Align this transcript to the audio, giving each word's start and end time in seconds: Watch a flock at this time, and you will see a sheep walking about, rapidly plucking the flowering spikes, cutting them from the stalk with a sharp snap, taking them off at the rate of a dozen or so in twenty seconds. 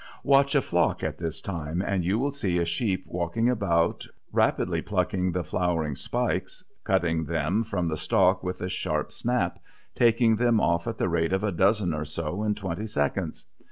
Watch 0.23 0.55
a 0.55 0.61
flock 0.63 1.03
at 1.03 1.19
this 1.19 1.41
time, 1.41 1.79
and 1.83 2.03
you 2.03 2.17
will 2.17 2.31
see 2.31 2.57
a 2.57 2.65
sheep 2.65 3.03
walking 3.05 3.49
about, 3.51 4.07
rapidly 4.31 4.81
plucking 4.81 5.31
the 5.31 5.43
flowering 5.43 5.95
spikes, 5.95 6.63
cutting 6.83 7.25
them 7.25 7.63
from 7.63 7.87
the 7.87 7.95
stalk 7.97 8.41
with 8.43 8.61
a 8.63 8.67
sharp 8.67 9.11
snap, 9.11 9.59
taking 9.93 10.37
them 10.37 10.59
off 10.59 10.87
at 10.87 10.97
the 10.97 11.07
rate 11.07 11.33
of 11.33 11.43
a 11.43 11.51
dozen 11.51 11.93
or 11.93 12.05
so 12.05 12.41
in 12.41 12.55
twenty 12.55 12.87
seconds. 12.87 13.45